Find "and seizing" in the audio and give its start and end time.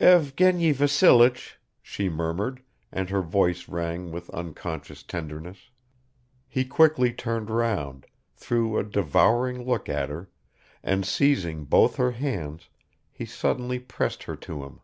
10.82-11.66